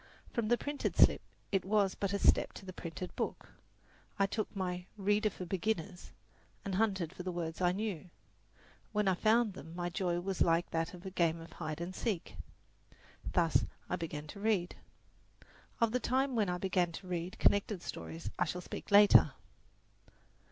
From 0.33 0.47
the 0.47 0.57
printed 0.57 0.95
slip 0.97 1.21
it 1.51 1.63
was 1.63 1.93
but 1.93 2.11
a 2.11 2.17
step 2.17 2.53
to 2.53 2.65
the 2.65 2.73
printed 2.73 3.15
book. 3.15 3.49
I 4.17 4.25
took 4.25 4.47
my 4.55 4.87
"Reader 4.97 5.29
for 5.29 5.45
Beginners" 5.45 6.11
and 6.65 6.73
hunted 6.73 7.13
for 7.13 7.21
the 7.21 7.31
words 7.31 7.61
I 7.61 7.71
knew; 7.71 8.09
when 8.93 9.07
I 9.07 9.13
found 9.13 9.53
them 9.53 9.75
my 9.75 9.91
joy 9.91 10.19
was 10.19 10.41
like 10.41 10.71
that 10.71 10.95
of 10.95 11.05
a 11.05 11.11
game 11.11 11.39
of 11.39 11.51
hide 11.53 11.79
and 11.79 11.93
seek. 11.93 12.35
Thus 13.33 13.63
I 13.91 13.95
began 13.95 14.25
to 14.29 14.39
read. 14.39 14.75
Of 15.79 15.91
the 15.91 15.99
time 15.99 16.35
when 16.35 16.49
I 16.49 16.57
began 16.57 16.91
to 16.93 17.05
read 17.07 17.37
connected 17.37 17.83
stories 17.83 18.31
I 18.39 18.45
shall 18.45 18.61
speak 18.61 18.89
later. 18.89 19.33